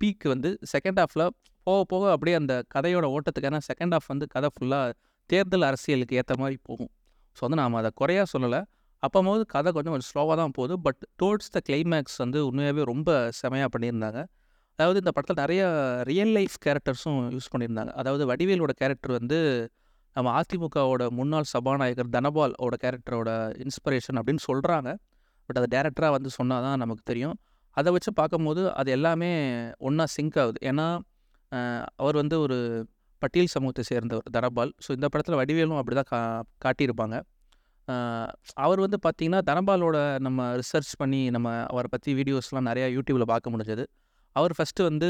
பீக் 0.00 0.24
வந்து 0.34 0.50
செகண்ட் 0.72 1.00
ஹாஃபில் 1.02 1.26
போக 1.66 1.80
போக 1.92 2.04
அப்படியே 2.14 2.36
அந்த 2.40 2.54
கதையோட 2.74 3.06
ஓட்டத்துக்கான 3.16 3.60
செகண்ட் 3.70 3.94
ஆஃப் 3.98 4.08
வந்து 4.12 4.26
கதை 4.34 4.48
ஃபுல்லாக 4.54 4.92
தேர்தல் 5.30 5.66
அரசியலுக்கு 5.70 6.16
ஏற்ற 6.20 6.34
மாதிரி 6.42 6.56
போகும். 6.68 6.90
ஸோ 7.36 7.42
வந்து 7.46 7.58
நாம் 7.62 7.78
அதை 7.80 7.90
குறையாக 8.00 8.26
சொல்லலை. 8.34 8.60
அப்போது 9.02 9.44
கதை 9.54 9.70
கொஞ்சம் 9.76 9.94
கொஞ்சம் 9.94 10.10
ஸ்லோவாக 10.12 10.36
தான் 10.40 10.54
போகுது. 10.58 10.74
பட் 10.86 11.00
டுவோர்ட்ஸ் 11.20 11.50
த 11.56 11.60
கிளைமேக்ஸ் 11.68 12.18
வந்து 12.24 12.38
உண்மையாகவே 12.48 12.82
ரொம்ப 12.92 13.08
செமையாக 13.40 13.70
பண்ணியிருந்தாங்க. 13.74 14.20
அதாவது 14.78 14.98
இந்த 15.02 15.10
படத்தில் 15.16 15.40
நிறைய 15.42 15.62
ரியல் 16.10 16.32
லைஃப் 16.36 16.56
கேரக்டர்ஸும் 16.66 17.18
யூஸ் 17.34 17.50
பண்ணியிருந்தாங்க. 17.52 17.92
அதாவது 18.00 18.24
வடிவேலோட 18.30 18.72
கேரக்டர் 18.82 19.12
வந்து 19.18 19.38
நம்ம 20.16 20.32
அதிமுகவோட 20.40 21.02
முன்னாள் 21.18 21.48
சபாநாயகர் 21.52 22.10
தனபால் 22.16 22.54
ஓட 22.64 22.74
கேரக்டரோட 22.84 23.30
இன்ஸ்பிரேஷன் 23.64 24.18
அப்படின்னு 24.20 24.42
சொல்கிறாங்க 24.50 24.90
பட் 25.48 25.58
அதை 25.60 25.68
டேரக்டராக 25.76 26.12
வந்து 26.16 26.30
சொன்னால் 26.38 26.64
தான் 26.66 26.80
நமக்கு 26.82 27.02
தெரியும். 27.10 27.36
அதை 27.76 27.88
வச்சு 27.94 28.10
பார்க்கும்போது 28.20 28.62
அது 28.80 28.90
எல்லாமே 28.96 29.30
ஒன்றா 29.78 30.04
சிங்க் 30.16 30.38
ஆகுது. 30.42 30.58
ஏன்னா 30.70 30.86
அவர் 32.02 32.16
வந்து 32.22 32.36
ஒரு 32.44 32.56
பட்டியல் 33.22 33.52
சமூகத்தை 33.54 33.82
சேர்ந்தவர் 33.90 34.28
தனபால். 34.36 34.72
ஸோ 34.84 34.90
இந்த 34.96 35.06
படத்தில் 35.12 35.38
வடிவேலும் 35.40 35.78
அப்படி 35.80 35.96
தான் 36.00 36.10
கா 36.12 36.20
காட்டியிருப்பாங்க. 36.64 37.16
அவர் 38.64 38.80
வந்து 38.84 38.98
பார்த்திங்கன்னா 39.06 39.40
தனபாலோட 39.50 39.96
நம்ம 40.26 40.46
ரிசர்ச் 40.60 40.92
பண்ணி 41.02 41.20
நம்ம 41.36 41.48
அவரை 41.72 41.88
பற்றி 41.94 42.10
வீடியோஸ்லாம் 42.20 42.68
நிறையா 42.70 42.86
யூடியூப்பில் 42.96 43.30
பார்க்க 43.32 43.52
முடிஞ்சது. 43.54 43.84
அவர் 44.36 44.54
ஃபஸ்ட்டு 44.58 44.86
வந்து 44.90 45.08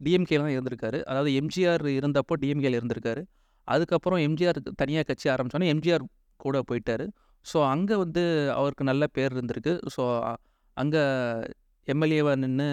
டிஎம்கேலாம் 0.00 0.52
இருந்திருக்காரு. 0.54 0.98
அதாவது 1.10 1.30
எம்ஜிஆர் 1.40 1.84
இருந்தப்போ 1.98 2.34
டிஎம்கேல 2.42 2.78
இருந்திருக்காரு. 2.80 3.22
அதுக்கப்புறம் 3.68 4.20
எம்ஜிஆர் 4.26 4.58
தனியாக 4.82 5.06
கட்சி 5.10 5.28
ஆரம்பிச்சோன்னே 5.34 5.70
எம்ஜிஆர் 5.74 6.04
கூட 6.44 6.58
போயிட்டார். 6.70 7.06
ஸோ 7.46 7.58
அங்கே 7.74 7.96
வந்து 8.04 8.22
அவருக்கு 8.58 8.84
நல்ல 8.90 9.04
பேர் 9.16 9.34
இருந்திருக்கு. 9.36 9.74
ஸோ 9.94 10.02
அங்கே 10.76 11.02
எம்எல்ஏவாக 11.92 12.36
நின்று 12.44 12.68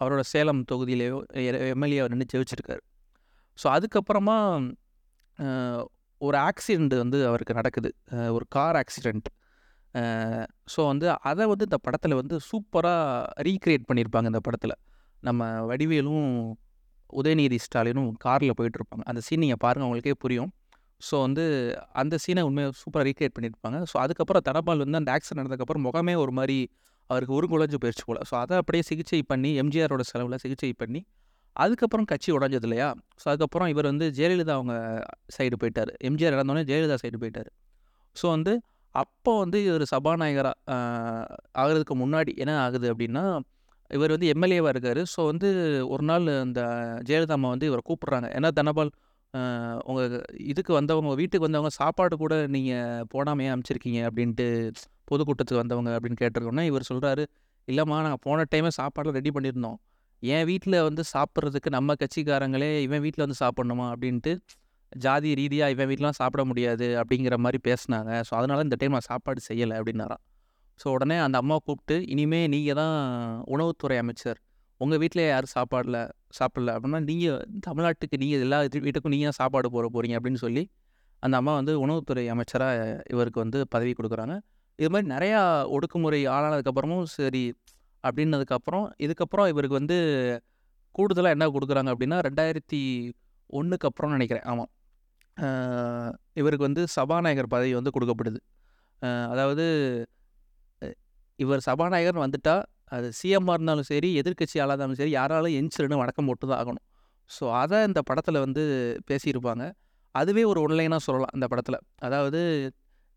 அவரோட 0.00 0.22
சேலம் 0.32 0.62
தொகுதியிலேயோ 0.70 1.18
எம்எல்ஏவாக 1.74 2.10
நின்று 2.12 2.26
ஜெயிச்சிருக்காரு. 2.34 2.82
ஸோ 3.58 3.66
அதுக்கப்புறமா 3.76 4.36
ஒரு 6.20 6.36
ஆக்சிடெண்ட் 6.48 6.94
வந்து 7.02 7.18
அவருக்கு 7.30 7.58
நடக்குது. 7.60 7.90
ஒரு 8.36 8.46
கார் 8.56 8.78
ஆக்சிடெண்ட் 8.82 9.28
ஸோ 10.72 10.80
வந்து 10.92 11.06
அதை 11.30 11.44
வந்து 11.52 11.66
இந்த 11.68 11.78
படத்தில் 11.86 12.14
வந்து 12.20 12.36
சூப்பராக 12.48 13.44
ரீக்ரியேட் 13.48 13.86
பண்ணியிருப்பாங்க 13.88 14.28
இந்த 14.32 14.40
படத்தில். 14.46 14.74
நம்ம 15.28 15.46
வடிவேலும் 15.70 16.26
உதயநிதி 17.20 17.58
ஸ்டாலினும் 17.66 18.10
காரில் 18.24 18.56
போயிட்டுருப்பாங்க. 18.58 19.04
அந்த 19.10 19.20
சீன் 19.26 19.42
நீங்கள் 19.44 19.62
பாருங்கள் 19.64 19.88
உங்களுக்கே 19.88 20.14
புரியும். 20.24 20.50
ஸோ 21.06 21.14
வந்து 21.26 21.44
அந்த 22.02 22.14
சீனை 22.24 22.42
உண்மையாக 22.48 22.74
சூப்பராக 22.82 23.06
ரீக்ரியேட் 23.08 23.34
பண்ணியிருப்பாங்க. 23.36 23.78
ஸோ 23.90 23.96
அதுக்கப்புறம் 24.04 24.44
தனபால் 24.48 24.82
வந்து 24.84 25.00
அந்த 25.00 25.10
ஆக்சிடென்ட் 25.16 25.40
நடந்ததுக்கப்புறம் 25.40 25.84
முகமே 25.88 26.14
ஒரு 26.24 26.32
மாதிரி 26.38 26.58
அவருக்கு 27.10 27.34
உருங்குலைஞ்சு 27.38 27.78
போயிடுச்சு 27.82 28.06
போல். 28.08 28.20
ஸோ 28.30 28.34
அதை 28.42 28.54
அப்படியே 28.62 28.82
சிகிச்சை 28.90 29.20
பண்ணி 29.32 29.50
எம்ஜிஆரோட 29.62 30.04
செலவில் 30.10 30.42
சிகிச்சை 30.44 30.72
பண்ணி 30.82 31.00
அதுக்கப்புறம் 31.56 32.08
கட்சி 32.10 32.30
உடஞ்சது 32.38 32.66
இல்லையா? 32.68 32.88
ஸோ 33.20 33.26
அதுக்கப்புறம் 33.30 33.68
இவர் 33.72 33.88
வந்து 33.92 34.06
ஜெயலலிதா 34.18 34.54
அவங்க 34.58 34.74
சைடு 35.36 35.56
போயிட்டார். 35.62 35.92
எம்ஜிஆர் 36.08 36.34
இறந்தோடனே 36.36 36.64
ஜெயலலிதா 36.70 36.98
சைடு 37.04 37.18
போயிட்டார். 37.22 37.50
ஸோ 38.16 38.26
வந்து 38.36 38.52
அப்போ 38.94 39.32
வந்து 39.38 39.58
இவர் 39.68 39.84
சபாநாயகராக 39.94 40.76
ஆகிறதுக்கு 41.62 41.94
முன்னாடி 42.02 42.32
என்ன 42.42 42.52
ஆகுது 42.64 42.86
அப்படின்னா 42.92 43.24
இவர் 43.90 44.14
வந்து 44.14 44.28
எம்எல்ஏவாக 44.34 44.72
இருக்கார். 44.74 45.02
ஸோ 45.14 45.20
வந்து 45.30 45.48
ஒரு 45.94 46.04
நாள் 46.10 46.26
இந்த 46.46 46.62
ஜெயலலிதா 47.08 47.36
அம்மா 47.38 47.50
வந்து 47.54 47.68
இவரை 47.70 47.82
கூப்பிட்றாங்க. 47.90 48.28
ஏன்னா 48.38 48.48
தனபால் 48.60 48.90
உங்கள் 49.88 50.12
இதுக்கு 50.50 50.72
வந்தவங்க 50.78 51.14
வீட்டுக்கு 51.20 51.46
வந்தவங்க 51.46 51.72
சாப்பாடு 51.80 52.14
கூட 52.22 52.34
நீங்கள் 52.54 53.04
போடாமையே 53.12 53.50
அனுப்பிச்சிருக்கீங்க 53.52 54.00
அப்படின்ட்டு 54.08 54.46
பொதுக்கூட்டத்துக்கு 55.10 55.62
வந்தவங்க 55.62 55.90
அப்படின்னு 55.96 56.20
கேட்டிருக்கோன்னா 56.22 56.64
இவர் 56.70 56.88
சொல்கிறாரு 56.90 57.24
இல்லைம்மா 57.68 57.96
நாங்கள் 58.06 58.24
போன 58.26 58.44
டைமே 58.52 58.70
சாப்பாடு 58.80 59.14
ரெடி 59.18 59.30
பண்ணியிருந்தோம். 59.36 59.78
என் 60.22 60.46
வீட்டில் 60.50 60.76
வந்து 60.88 61.02
சாப்பிட்றதுக்கு 61.14 61.70
நம்ம 61.76 61.94
கட்சிக்காரங்களே 62.02 62.70
இவன் 62.86 63.02
வீட்டில் 63.04 63.24
வந்து 63.26 63.38
சாப்பிட்ணுமா? 63.42 63.86
அப்படின்ட்டு 63.94 64.32
ஜாதி 65.04 65.30
ரீதியாக 65.40 65.74
இவன் 65.74 65.88
வீட்டிலாம் 65.90 66.18
சாப்பிட 66.20 66.42
முடியாது 66.50 66.86
அப்படிங்கிற 67.00 67.36
மாதிரி 67.44 67.58
பேசினாங்க. 67.68 68.10
ஸோ 68.28 68.32
அதனால் 68.38 68.64
இந்த 68.66 68.76
டைம் 68.80 68.96
நான் 68.96 69.08
சாப்பாடு 69.12 69.40
செய்யலை 69.48 69.74
அப்படின்னாராம் 69.80 70.22
ஸோ 70.80 70.86
உடனே 70.96 71.16
அந்த 71.26 71.36
அம்மாவை 71.42 71.60
கூப்பிட்டு 71.68 71.96
இனிமேல் 72.14 72.48
நீங்கள் 72.54 72.78
தான் 72.80 72.96
உணவுத்துறை 73.54 73.96
அமைச்சர். 74.02 74.38
உங்கள் 74.80 75.00
வீட்டில் 75.02 75.22
யாரும் 75.32 75.52
சாப்பாடில். 75.56 76.00
சாப்பிடல 76.38 76.72
அப்படின்னா 76.76 77.00
நீங்கள் 77.10 77.40
தமிழ்நாட்டுக்கு 77.66 78.16
நீங்கள் 78.22 78.40
எல்லா 78.46 78.58
இது- 78.68 78.82
வீட்டுக்கும் 78.86 79.14
நீங்கள் 79.14 79.30
சாப்பாடு 79.30 79.70
போட 79.70 79.86
போகிறீங்க 79.94 80.16
அப்படின்னு 80.18 80.40
சொல்லி 80.44 80.64
அந்த 81.22 81.36
அம்மா 81.36 81.54
வந்து 81.54 81.72
உணவுத்துறை 81.86 82.24
அமைச்சராக 82.28 83.02
இவருக்கு 83.10 83.40
வந்து 83.40 83.58
பதவி 83.68 83.92
கொடுக்குறாங்க. 83.92 84.34
இது 84.78 84.90
மாதிரி 84.90 85.08
நிறையா 85.14 85.40
ஒடுக்குமுறை 85.76 86.20
ஆளானதுக்கப்புறமும் 86.34 87.08
சரி 87.16 87.44
அப்படின்னதுக்கப்புறம் 88.04 88.84
இதுக்கப்புறம் 89.04 89.48
இவருக்கு 89.52 89.78
வந்து 89.80 89.98
கூடுதலாக 90.94 91.36
என்ன 91.36 91.46
கொடுக்குறாங்க 91.54 91.90
அப்படின்னா 91.94 92.18
ரெண்டாயிரத்தி 92.28 92.80
ஒன்றுக்கு 93.50 93.88
அப்புறம் 93.88 94.10
நினைக்கிறேன். 94.10 94.44
ஆமாம் 94.44 94.70
இவருக்கு 96.32 96.64
வந்து 96.66 96.82
சபாநாயகர் 96.96 97.52
பதவி 97.54 97.72
வந்து 97.78 97.90
கொடுக்கப்படுது. 97.96 98.40
அதாவது 99.32 99.66
இவர் 101.38 101.60
சபாநாயகர் 101.60 102.22
வந்துட்டால் 102.24 102.64
அது 102.96 103.08
சிஎம்மாக 103.20 103.56
இருந்தாலும் 103.56 103.88
சரி 103.90 104.10
எதிர்க்கட்சி 104.20 104.56
இருந்தாலும் 104.60 104.98
சரி 105.00 105.12
யாராலும் 105.18 105.54
எஞ்சிருன்னு 105.60 106.00
வணக்கம் 106.02 106.28
போட்டு 106.28 106.44
தான் 106.50 106.60
ஆகணும். 106.62 106.84
ஸோ 107.30 107.44
அதை 107.62 107.78
இந்த 107.88 108.00
படத்தில் 108.08 108.38
வந்து 108.44 108.62
பேசியிருப்பாங்க. 109.10 109.64
அதுவே 110.14 110.42
ஒரு 110.50 110.60
ஒன்லைனாக 110.66 111.02
சொல்லலாம் 111.06 111.34
இந்த 111.36 111.46
படத்தில். 111.52 111.78
அதாவது 112.06 112.40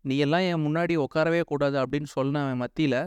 நீ 0.04 0.14
எல்லாம் 0.24 0.44
என் 0.50 0.64
முன்னாடி 0.66 0.94
உட்காரவே 1.06 1.40
கூடாது 1.52 1.76
அப்படின்னு 1.82 2.08
சொன்ன 2.16 2.44
மத்தியில் 2.62 2.98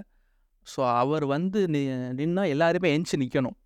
ஸோ 0.67 0.81
அவர் 1.01 1.25
வந்து 1.35 1.59
நி 1.73 1.81
நின்னா 2.19 2.43
எல்லாருமே 2.53 2.89
எஞ்சி 2.97 3.15
நிற்கணும் 3.23 3.57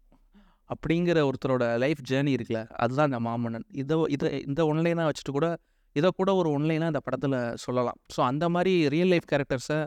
அப்படிங்கிற 0.70 1.20
ஒருத்தரோட 1.30 1.66
லைஃப் 1.84 2.02
ஜேர்னி 2.10 2.32
இருக்குல்ல 2.38 2.62
அதுதான் 2.84 3.10
இந்த 3.12 3.20
மாமன்னன். 3.28 3.66
இதை 3.82 3.96
இதை 4.16 4.30
இந்த 4.50 4.62
ஒன்லைனாக 4.72 5.08
வச்சுட்டு 5.10 5.34
கூட 5.38 5.48
இதை 5.96 6.10
கூட 6.20 6.30
ஒரு 6.40 6.50
ஒன்லைனாக 6.58 6.92
இந்த 6.94 7.02
படத்தில் 7.06 7.38
சொல்லலாம். 7.66 8.00
ஸோ 8.16 8.20
அந்த 8.32 8.46
மாதிரி 8.56 8.74
ரியல் 8.96 9.12
லைஃப் 9.14 9.30
கேரக்டர்ஸை 9.32 9.80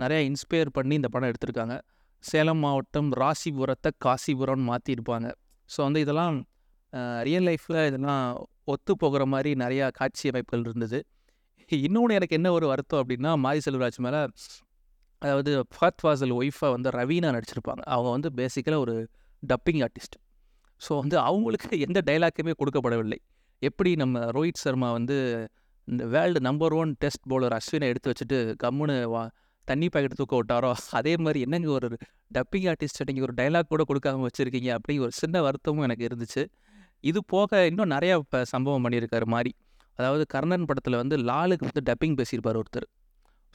நிறையா 0.00 0.22
இன்ஸ்பயர் 0.30 0.70
பண்ணி 0.78 0.94
இந்த 1.00 1.08
படம் 1.14 1.30
எடுத்திருக்காங்க. 1.32 1.74
சேலம் 2.30 2.62
மாவட்டம் 2.64 3.08
ராசிபுரத்தை 3.22 3.90
காசிபுரம்னு 4.04 4.66
மாற்றிருப்பாங்க 4.70 5.28
ஸோ 5.70 5.78
வந்து 5.86 6.00
இதெல்லாம் 6.04 6.36
ரியல் 7.28 7.46
லைஃப்பில் 7.48 7.80
இதெல்லாம் 7.90 8.24
ஒத்து 8.72 8.92
போகிற 9.02 9.22
மாதிரி 9.32 9.50
நிறையா 9.62 9.86
காட்சி 9.98 10.24
அமைப்புகள் 10.30 10.66
இருந்தது. 10.68 10.98
இன்னொன்று 11.70 12.16
எனக்கு 12.18 12.36
என்ன 12.38 12.48
ஒரு 12.56 12.66
வருத்தம் 12.72 13.00
அப்படின்னா 13.02 13.30
மாரி 13.44 13.60
செல்வராஜ் 13.66 13.98
மேலே 14.06 14.20
அதாவது 15.22 15.52
ஃபர்த் 15.74 16.02
வாசல் 16.06 16.34
ஒய்ஃபை 16.38 16.68
வந்து 16.74 16.88
ரவீனா 16.98 17.28
நடிச்சிருப்பாங்க. 17.36 17.82
அவங்க 17.94 18.08
வந்து 18.16 18.30
பேசிக்கலாக 18.40 18.84
ஒரு 18.86 18.94
டப்பிங் 19.42 19.82
ஆர்டிஸ்ட் 19.86 20.16
ஸோ 20.80 20.92
வந்து 21.02 21.16
அவங்களுக்கு 21.28 21.68
எந்த 21.86 21.98
டைலாக்குமே 22.08 22.52
கொடுக்கப்படவில்லை. 22.60 23.18
எப்படி 23.62 23.90
நம்ம 24.02 24.24
ரோஹித் 24.36 24.62
சர்மா 24.64 24.88
வந்து 24.98 25.16
இந்த 25.88 26.02
world 26.14 26.40
number 26.48 26.74
one 26.80 26.92
test 27.02 27.24
bowler 27.30 27.54
அஸ்வினை 27.58 27.88
எடுத்து 27.92 28.10
வச்சுட்டு 28.12 28.38
கம்முன்னு 28.62 28.96
வா 29.14 29.22
தண்ணி 29.70 29.86
பாக்கெட் 29.92 30.18
தூக்க 30.20 30.34
விட்டாரோ? 30.40 30.70
அதே 30.98 31.12
மாதிரி 31.24 31.40
என்னங்க 31.46 31.70
ஒரு 31.78 31.88
டப்பிங் 32.36 32.66
ஆர்டிஸ்ட் 32.72 33.00
நீங்கள் 33.08 33.26
ஒரு 33.26 33.34
டைலாக் 33.40 33.70
கூட 33.72 33.84
கொடுக்காம 33.90 34.24
வச்சுருக்கீங்க 34.28 34.70
அப்படி 34.78 34.94
ஒரு 35.06 35.12
சின்ன 35.20 35.42
வருத்தமும் 35.46 35.86
எனக்கு 35.88 36.06
இருந்துச்சு. 36.08 36.42
இது 37.10 37.20
போக 37.34 37.60
இன்னும் 37.70 37.92
நிறையா 37.94 38.16
இப்போ 38.22 38.40
சம்பவம் 38.54 38.84
பண்ணியிருக்காரு 38.86 39.26
மாதிரி 39.34 39.52
அதாவது 39.98 40.24
கர்ணன் 40.34 40.68
படத்தில் 40.68 41.00
வந்து 41.02 41.16
லாலுக்கு 41.30 41.66
வந்து 41.70 41.82
டப்பிங் 41.88 42.16
பேசியிருப்பார் 42.20 42.58
ஒருத்தர். 42.60 42.86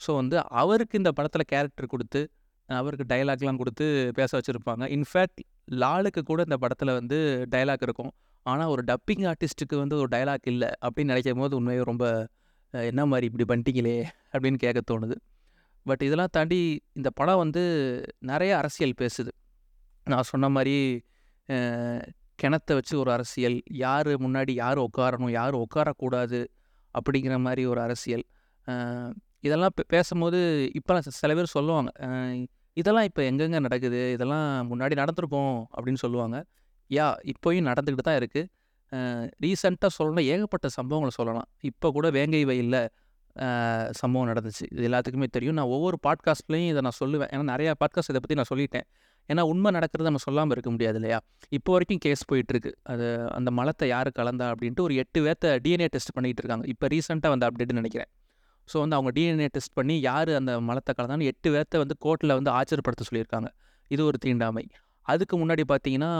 ஸோ 0.00 0.10
வந்து 0.20 0.36
அவருக்கு 0.60 1.00
இந்த 1.02 1.10
படத்தில் 1.18 1.48
கேரக்டர் 1.52 1.92
கொடுத்து 1.94 2.20
அவருக்கு 2.68 3.04
டைலாக்லாம் 3.12 3.60
கொடுத்து 3.60 3.86
பேச 4.18 4.30
வச்சுருப்பாங்க. 4.38 4.84
இன்ஃபேக்ட் 4.96 5.40
லாலுக்கு 5.82 6.20
கூட 6.30 6.40
இந்த 6.48 6.56
படத்தில் 6.64 6.92
வந்து 6.98 7.18
டைலாக் 7.54 7.84
இருக்கும். 7.86 8.12
ஆனால் 8.46 8.70
ஒரு 8.74 8.82
டப்பிங் 8.90 9.24
ஆர்டிஸ்ட்டுக்கு 9.30 9.76
வந்து 9.82 9.96
ஒரு 10.02 10.10
டைலாக் 10.14 10.46
இல்லை 10.52 10.68
அப்படின்னு 10.84 11.12
நினைக்கும் 11.12 11.42
போது 11.44 11.56
உண்மையாக 11.58 11.88
ரொம்ப 11.90 12.04
என்ன 12.74 13.02
மாதிரி 13.12 13.26
இப்படி 13.30 13.46
பண்ணிட்டீங்களே? 13.50 13.96
அப்படின்னு 14.34 14.58
கேட்க 14.64 14.80
தோணுது. 14.90 15.16
பட் 15.86 16.02
இதெல்லாம் 16.06 16.32
தாண்டி 16.36 16.60
இந்த 16.98 17.08
படம் 17.18 17.40
வந்து 17.42 17.62
நிறைய 18.30 18.52
அரசியல் 18.60 18.98
பேசுது. 19.02 19.32
நான் 20.06 20.28
சொன்ன 20.30 20.48
மாதிரி 20.56 20.76
கிணத்தை 21.48 22.40
கிணத்த 22.42 22.74
வச்சு 22.76 22.94
ஒரு 23.00 23.10
அரசியல் 23.14 23.56
யார் 23.84 24.08
முன்னாடி 24.24 24.52
யார் 24.60 24.78
உட்காரணும் 24.84 25.32
யார் 25.38 25.54
உட்காரக்கூடாது 25.64 26.38
அப்படிங்கிற 26.94 27.34
மாதிரி 27.46 27.62
ஒரு 27.72 27.80
அரசியல். 27.86 28.24
இதெல்லாம் 29.46 29.74
பேசும்போது 29.94 30.38
இப்போலாம் 30.78 31.06
சில 31.18 31.34
பேர் 31.38 31.54
சொல்லுவாங்க 31.56 31.90
இதெல்லாம் 32.76 33.06
இப்போ 33.08 33.22
எங்கெங்க 33.30 33.58
நடக்குது? 33.66 34.00
இதெல்லாம் 34.16 34.48
முன்னாடி 34.70 34.94
நடந்திருக்கும் 35.02 35.56
அப்படின்னு 35.74 36.00
சொல்லுவாங்க. 36.04 36.36
யா 36.90 37.06
இப்போயும் 37.32 37.68
நடந்துக்கிட்டு 37.70 38.06
தான் 38.08 38.18
இருக்குது 38.20 38.48
ரீசெண்டாக 39.44 39.90
சொல்லணும் 39.98 40.28
ஏகப்பட்ட 40.32 40.68
சம்பவங்களை 40.78 41.12
சொல்லலாம். 41.18 41.48
இப்போ 41.70 41.86
கூட 41.96 42.06
வேங்கை 42.16 42.42
வயலில் 42.50 42.82
சம்பவம் 44.00 44.28
நடந்துச்சு. 44.30 44.64
இது 44.74 44.84
எல்லாத்துக்குமே 44.88 45.28
தெரியும். 45.36 45.56
நான் 45.58 45.72
ஒவ்வொரு 45.76 45.96
பாட்காஸ்ட்லேயும் 46.06 46.70
இதை 46.72 46.82
நான் 46.86 46.98
சொல்லுவேன். 47.02 47.30
ஏன்னா 47.34 47.44
நிறையா 47.52 47.72
பாட்காஸ்ட் 47.82 48.12
இதை 48.12 48.20
பற்றி 48.24 48.38
நான் 48.40 48.50
சொல்லிட்டேன். 48.52 48.86
ஏன்னா 49.28 49.42
உண்மை 49.50 49.70
நடக்கிறத 49.76 50.06
நம்ம 50.08 50.22
சொல்லாமல் 50.26 50.54
இருக்க 50.56 50.70
முடியாது 50.74 50.98
இல்லையா? 51.00 51.18
இப்போ 51.56 51.70
வரைக்கும் 51.74 52.00
கேஸ் 52.06 52.22
போயிட்டுருக்கு. 52.30 52.72
அது 52.92 53.06
அந்த 53.38 53.50
மலத்தை 53.58 53.86
யார் 53.94 54.08
கலந்தா 54.18 54.46
அப்படின்ட்டு 54.52 54.84
ஒரு 54.86 54.94
எட்டு 55.02 55.20
பேர்த்த 55.26 55.52
டிஎன்ஏ 55.64 55.88
டெஸ்ட் 55.94 56.14
பண்ணிகிட்டு 56.16 56.42
இருக்காங்க. 56.42 56.66
இப்போ 56.72 56.88
ரீசெண்டாக 56.94 57.32
வந்து 57.34 57.46
அப்டேட்னு 57.48 57.80
நினைக்கிறேன். 57.82 58.10
ஸோ 58.68 58.78
வந்து 58.84 58.96
அவங்க 58.96 59.10
டிஎன்ஏ 59.18 59.48
டெஸ்ட் 59.56 59.76
பண்ணி 59.78 59.94
யார் 60.08 60.30
அந்த 60.40 60.52
மலத்தை 60.68 60.94
கலந்தான்னு 60.98 61.28
எட்டு 61.32 61.48
பேர்த்த 61.54 61.82
வந்து 61.82 61.96
கோர்ட்டில் 62.06 62.36
வந்து 62.38 62.50
ஆச்சரியப்படுத்த 62.58 63.04
சொல்லியிருக்காங்க. 63.10 63.50
இது 63.90 64.02
ஒரு 64.08 64.18
தீண்டாமை. 64.24 64.64
அதுக்கு 65.06 65.36
முன்னாடி 65.42 65.62
பார்த்தீங்கன்னா 65.72 66.12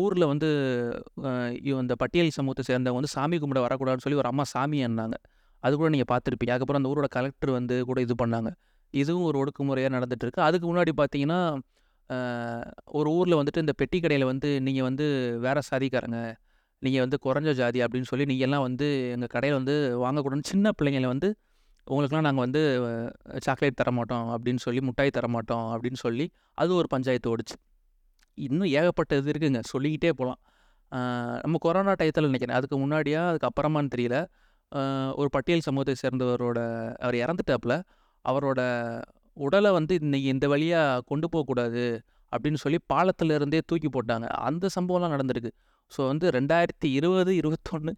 ஊரில் 0.00 0.30
வந்து 0.30 0.48
இந்த 1.82 1.94
பட்டியல் 2.00 2.36
சமூகத்தை 2.36 2.64
சேர்ந்தவங்க 2.68 2.98
வந்து 3.00 3.12
சாமி 3.14 3.36
கும்பிட 3.42 3.60
வரக்கூடாதுன்னு 3.66 4.04
சொல்லி 4.04 4.18
ஒரு 4.22 4.28
அம்மா 4.30 4.44
சாமி 4.52 4.78
என்னாங்க 4.88 5.16
அது 5.66 5.74
கூட 5.80 5.88
நீங்கள் 5.94 6.10
பார்த்துருப்பீங்க. 6.12 6.52
அதுக்கப்புறம் 6.54 6.82
அந்த 6.82 6.92
ஊரோட 6.92 7.08
கலெக்டர் 7.16 7.52
வந்து 7.58 7.76
கூட 7.90 8.00
இது 8.06 8.16
பண்ணாங்க. 8.22 8.50
இதுவும் 8.94 9.26
ஒரு 9.28 9.36
ஒடுக்குமுறையாக 9.42 9.92
நடந்துகிட்ருக்கு 9.96 10.42
அதுக்கு 10.48 10.66
முன்னாடி 10.70 10.92
பார்த்தீங்கன்னா 11.00 11.40
ஒரு 12.98 13.08
ஊரில் 13.18 13.38
வந்துட்டு 13.38 13.62
இந்த 13.64 13.74
பெட்டி 13.80 13.98
கடையில் 14.02 14.24
வந்து 14.32 14.48
நீங்கள் 14.66 14.86
வந்து 14.88 15.06
வேறு 15.44 15.62
சாதிக்காரங்க 15.70 16.18
நீங்கள் 16.82 17.02
வந்து 17.04 17.16
குறைஞ்ச 17.24 17.50
ஜாதி 17.60 17.78
அப்படின்னு 17.84 18.08
சொல்லி 18.10 18.24
நீங்கள் 18.30 18.46
எல்லாம் 18.46 18.64
வந்து 18.66 18.86
எங்கள் 19.14 19.32
கடையில் 19.34 19.56
வந்து 19.60 19.74
வாங்கக்கூடாதுன்னு 20.04 20.50
சின்ன 20.52 20.72
பிள்ளைங்களை 20.78 21.08
வந்து 21.14 21.28
உங்களுக்குலாம் 21.86 22.26
நாங்கள் 22.26 22.44
வந்து 22.46 22.62
சாக்லேட் 23.46 23.80
தர 23.80 23.90
மாட்டோம் 23.98 24.28
அப்படின்னு 24.34 24.62
சொல்லி 24.66 24.80
முட்டாய் 24.88 25.12
தர 25.16 25.26
மாட்டோம் 25.34 25.66
அப்படின்னு 25.74 26.00
சொல்லி 26.04 26.26
அது 26.62 26.70
ஒரு 26.80 26.88
பஞ்சாயத்து 26.94 27.30
ஓடிச்சு. 27.32 27.56
இன்னும் 28.38 28.70
ஏகப்பட்ட 28.78 29.18
இது 29.20 29.30
இருக்குதுங்க 29.32 29.62
சொல்லிக்கிட்டே 29.72 30.12
போகலாம் 30.20 30.40
நம்ம 31.44 31.58
கொரோனா 31.66 31.92
டயத்தில் 32.00 32.28
நினைக்கிறேன். 32.30 32.56
அதுக்கு 32.58 32.76
முன்னாடியா 32.82 33.20
அதுக்கு 33.30 33.48
அப்புறமான்னு 33.50 33.92
தெரியல. 33.94 34.18
ஒரு 35.20 35.28
பட்டியல் 35.36 35.66
சமூகத்தை 35.66 35.94
சேர்ந்தவரோட 36.02 36.58
அவர் 37.04 37.16
இறந்துட்டாப்புல 37.24 37.74
அவரோட 38.24 38.60
உடலை 39.36 39.70
வந்து 39.78 39.94
இன்னைக்கு 40.02 40.28
இந்த 40.34 40.46
வழியாக 40.52 41.02
கொண்டு 41.10 41.26
போகக்கூடாது 41.32 41.84
அப்படின்னு 42.32 42.60
சொல்லி 42.64 42.78
பாலத்தில் 42.92 43.34
இருந்தே 43.38 43.60
தூக்கி 43.70 43.88
போட்டாங்க. 43.96 44.26
அந்த 44.48 44.66
சம்பவம்லாம் 44.76 45.14
நடந்திருக்கு. 45.16 45.50
ஸோ 45.92 46.00
வந்து 46.10 46.26
ரெண்டாயிரத்தி 46.38 46.88
இருபது 46.98 47.32
இருபத்தொன்று 47.40 47.92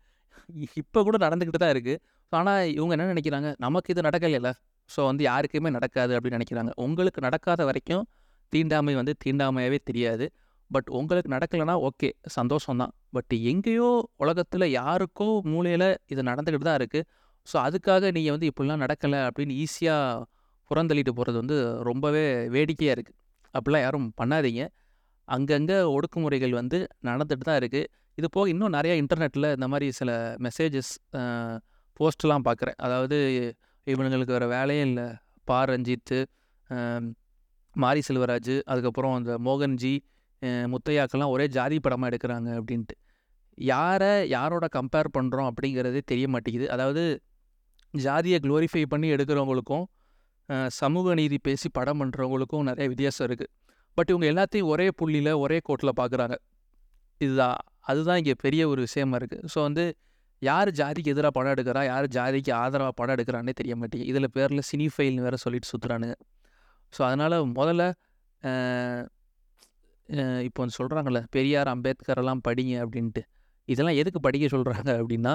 இப்போ 0.82 1.00
கூட 1.06 1.16
நடந்துக்கிட்டு 1.24 1.60
தான் 1.62 1.72
இருக்குது 1.74 2.00
ஆனால் 2.32 2.62
இவங்க 2.76 2.92
என்ன 2.96 3.06
நினைக்கிறாங்க? 3.14 3.48
நமக்கு 3.64 3.92
இது 3.94 4.02
நடக்கலையில 4.08 4.50
ஸோ 4.90 5.00
வந்து 5.10 5.22
யாருக்குமே 5.30 5.70
நடக்காது 5.76 6.12
அப்படின்னு 6.16 6.38
நினைக்கிறாங்க. 6.38 6.72
உங்களுக்கு 6.84 7.20
நடக்காத 7.26 7.64
வரைக்கும் 7.70 8.04
தீண்டாமை 8.52 8.94
வந்து 9.00 9.14
தீண்டாமையாகவே 9.24 9.78
தெரியாது. 9.88 10.26
பட் 10.70 10.88
உங்களுக்கு 10.98 11.30
நடக்கலைன்னா 11.34 11.74
ஓகே 11.88 12.08
சந்தோஷம்தான். 12.36 12.92
பட் 13.16 13.34
எங்கேயோ 13.50 13.90
உலகத்தில் 14.22 14.66
யாருக்கோ 14.78 15.28
மூலையில் 15.52 15.88
இது 16.12 16.22
நடந்துக்கிட்டு 16.30 16.68
தான் 16.70 16.80
இருக்குது 16.80 17.06
ஸோ 17.46 17.56
அதுக்காக 17.66 18.10
நீங்கள் 18.16 18.34
வந்து 18.34 18.48
இப்படிலாம் 18.50 18.82
நடக்கலை 18.84 19.20
அப்படின்னு 19.28 19.54
ஈஸியாக 19.64 20.24
புறந்தள்ளிட்டு 20.70 21.12
போகிறது 21.18 21.38
வந்து 21.42 21.56
ரொம்பவே 21.88 22.24
வேடிக்கையாக 22.54 22.96
இருக்குது 22.96 23.18
அப்படிலாம் 23.54 23.84
யாரும் 23.86 24.08
பண்ணாதீங்க. 24.20 24.62
அங்கங்கே 25.28 25.78
ஒடுக்குமுறைகள் 25.94 26.54
வந்து 26.60 26.78
நடந்துட்டு 27.08 27.46
தான் 27.48 27.58
இருக்குது 27.62 27.88
இது 28.18 28.28
போக 28.36 28.52
இன்னும் 28.52 28.74
நிறையா 28.76 28.94
இன்டர்நெட்டில் 29.02 29.48
இந்த 29.56 29.66
மாதிரி 29.72 29.86
சில 29.98 30.10
மெசேஜஸ் 30.46 30.92
போஸ்ட்லாம் 32.00 32.46
பார்க்குறேன். 32.48 32.78
அதாவது 32.86 33.16
இவனுங்களுக்கு 33.86 34.34
வேறு 34.36 34.48
வேலையே 34.56 34.82
இல்லை. 34.88 35.06
பா 35.48 35.58
ரஞ்சித்து 35.70 36.18
மாரி 37.76 38.00
செல்வராஜ் 38.08 38.54
அதுக்கப்புறம் 38.70 39.14
அந்த 39.18 39.32
மோகன்ஜி 39.48 39.94
முத்தையாக்கெல்லாம் 40.72 41.32
ஒரே 41.34 41.46
ஜாதி 41.56 41.76
படமாக 41.86 42.10
எடுக்கிறாங்க 42.10 42.48
அப்படின்ட்டு. 42.58 42.96
யாரை 43.58 44.10
யாரோட 44.36 44.66
கம்பேர் 44.76 45.08
பண்ணுறோம் 45.16 45.48
அப்படிங்கிறதே 45.50 46.02
தெரிய 46.12 46.26
மாட்டேங்குது. 46.34 46.66
அதாவது 46.74 47.02
ஜாதியை 47.94 48.38
க்ளோரிஃபை 48.44 48.82
பண்ணி 48.92 49.08
எடுக்கிறவங்களுக்கும் 49.14 49.86
சமூக 50.80 51.14
நீதி 51.20 51.38
பேசி 51.46 51.68
படம் 51.78 52.00
பண்ணுறவங்களுக்கும் 52.02 52.66
நிறைய 52.68 52.86
வித்தியாசம் 52.92 53.26
இருக்குது 53.28 53.52
பட் 53.96 54.10
இவங்க 54.12 54.26
எல்லாத்தையும் 54.32 54.70
ஒரே 54.72 54.86
புள்ளியில் 55.00 55.32
ஒரே 55.44 55.58
கோட்டில் 55.68 55.98
பார்க்குறாங்க 56.00 56.36
இதுதான் 57.20 57.58
அதுதான் 57.90 58.18
இங்கே 58.20 58.34
பெரிய 58.44 58.62
ஒரு 58.72 58.80
விஷயமா 58.86 59.16
இருக்குது 59.20 59.48
ஸோ 59.52 59.58
வந்து 59.66 59.84
யார் 60.42 60.70
ஜாதிக்கு 60.80 61.12
எதிராக 61.14 61.32
படம் 61.36 61.54
எடுக்கிறா 61.54 61.80
யார் 61.90 62.06
ஜாதிக்கு 62.16 62.52
ஆதரவாக 62.62 62.94
படம் 63.00 63.14
எடுக்கிறானே 63.16 63.52
தெரிய 63.60 63.74
மாட்டேங்குது. 63.76 64.10
இதில் 64.12 64.28
பேரில் 64.36 64.62
சினி 64.70 64.86
ஃபைல்னு 64.94 65.24
வேறு 65.26 65.38
சொல்லிட்டு 65.44 65.70
சுற்றுறானுங்க 65.72 66.16
ஸோ 66.92 67.00
அதனால் 67.08 67.36
முதல்ல 67.58 67.84
இப்போ 70.46 70.60
வந்து 70.62 70.76
சொல்கிறாங்கல்ல 70.78 71.20
பெரியார் 71.30 71.70
அம்பேத்கரெல்லாம் 71.74 72.42
படிங்க 72.48 72.74
அப்படின்ட்டு. 72.84 73.22
இதெல்லாம் 73.68 73.98
எதுக்கு 74.02 74.20
படிக்க 74.26 74.46
சொல்கிறாங்க 74.56 74.90
அப்படின்னா 75.00 75.32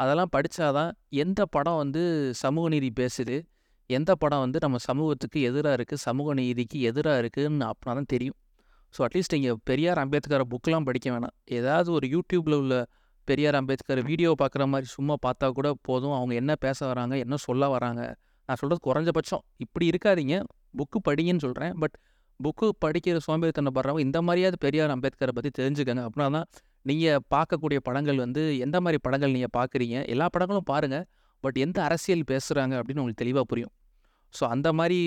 அதெல்லாம் 0.00 0.32
படித்தாதான் 0.36 0.90
எந்த 1.24 1.40
படம் 1.46 1.76
வந்து 1.76 2.02
சமூக 2.44 2.68
நீதி 2.68 2.90
பேசுது 3.00 3.36
எந்த 3.90 4.10
படம் 4.14 4.42
வந்து 4.44 4.58
நம்ம 4.60 4.76
சமூகத்துக்கு 4.88 5.38
எதிராக 5.40 5.76
இருக்குது 5.78 6.02
சமூக 6.06 6.34
நீதிக்கு 6.34 6.78
எதிராக 6.80 7.20
இருக்குதுன்னு 7.22 7.66
அப்படின்னா 7.70 7.94
தான் 7.94 8.10
தெரியும். 8.14 8.36
ஸோ 8.94 9.00
அட்லீஸ்ட் 9.06 9.36
இங்கே 9.38 9.52
பெரியார் 9.64 10.00
அம்பேத்கர் 10.02 10.44
புக்கெலாம் 10.52 10.86
படிக்க 10.88 11.06
வேணாம். 11.14 11.34
ஏதாவது 11.58 11.88
ஒரு 11.92 12.06
யூடியூப்பில் 12.14 12.56
உள்ள 12.62 12.76
பெரியார் 13.28 13.54
அம்பேத்கர் 13.54 14.00
வீடியோ 14.10 14.30
பார்க்குற 14.42 14.64
மாதிரி 14.72 14.88
சும்மா 14.96 15.14
பார்த்தா 15.26 15.46
கூட 15.58 15.68
போதும். 15.88 16.16
அவங்க 16.18 16.34
என்ன 16.34 16.52
பேச 16.66 16.78
வராங்க 16.86 17.14
என்ன 17.24 17.36
சொல்ல 17.36 17.68
வராங்க. 17.68 18.02
நான் 18.48 18.58
சொல்கிறது 18.60 18.82
குறைஞ்சபட்சம். 18.88 19.42
இப்படி 19.64 19.86
இருக்காதீங்க. 19.90 20.36
புக்கு 20.78 20.98
படிங்கன்னு 21.08 21.44
சொல்கிறேன் 21.46 21.74
பட் 21.78 21.96
புக்கு 22.44 22.66
படிக்கிற 22.84 23.18
சோம்பேறித்தனப்படுறவங்க 23.26 24.02
இந்த 24.06 24.18
மாதிரியாவது 24.26 24.58
பெரியார் 24.64 24.92
அம்பேத்கரை 24.94 25.32
பற்றி 25.36 25.50
தெரிஞ்சுக்கங்க. 25.58 26.02
அப்படின்னா 26.08 26.28
தான் 26.36 26.48
நீங்கள் 26.88 27.22
பார்க்கக்கூடிய 27.34 27.78
படங்கள் 27.88 28.18
வந்து 28.24 28.42
எந்த 28.64 28.76
மாதிரி 28.84 28.98
படங்கள் 29.06 29.34
நீங்கள் 29.36 29.54
பார்க்குறீங்க? 29.58 29.96
எல்லா 30.14 30.26
படங்களும் 30.34 30.68
பாருங்கள் 30.72 31.04
பட் 31.44 31.58
எந்த 31.64 31.78
அரசியல் 31.88 32.24
பேசுகிறாங்க 32.32 32.74
அப்படின்னு 32.80 33.02
உங்களுக்கு 33.02 33.22
தெளிவாக 33.24 33.46
புரியும். 33.50 33.72
ஸோ 34.34 34.44
அந்த 34.54 34.68
மாதிரி 34.78 34.98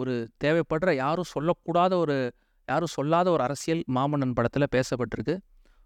ஒரு 0.00 0.14
தேவைப்படுற 0.44 0.90
யாரும் 1.04 1.30
சொல்லக்கூடாத 1.34 1.92
ஒரு 2.04 2.16
யாரும் 2.68 2.92
சொல்லாத 2.96 3.28
ஒரு 3.36 3.42
அரசியல் 3.46 3.82
மாமன்னன் 3.96 4.36
படத்தில் 4.38 4.72
பேசப்பட்டிருக்கு. 4.76 5.34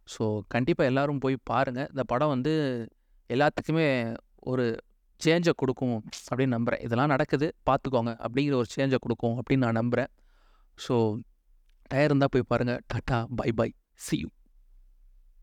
ஸோ 0.09 0.25
கண்டிப்பாக 0.55 0.91
எல்லாரும் 0.91 1.23
போய் 1.25 1.37
பாருங்கள் 1.51 1.89
இந்த 1.93 2.03
படம் 2.13 2.33
வந்து 2.35 2.53
எல்லாத்துக்குமே 3.31 3.89
ஒரு 4.51 4.65
சேஞ்சை 5.21 5.53
கொடுக்கும் 5.61 5.97
அப்படின்னு 6.31 6.55
நம்புகிறேன் 6.57 6.83
இதெல்லாம் 6.87 7.13
நடக்குது. 7.15 7.47
பார்த்துக்கோங்க. 7.69 8.13
அப்படிங்கிற 8.25 8.55
ஒரு 8.63 8.69
சேஞ்சை 8.77 8.99
கொடுக்கும் 9.05 9.37
அப்படின்னு 9.41 9.65
நான் 9.67 9.79
நம்புகிறேன் 9.81 10.11
ஸோ 10.87 10.95
டயர் 11.91 12.05
இருந்தால் 12.05 12.33
போய் 12.33 12.49
பாருங்கள் 12.49 12.81
tata 12.95 13.19
bye 13.37 13.53
bye. 13.53 13.69
See 13.95 14.17
you 14.19 14.29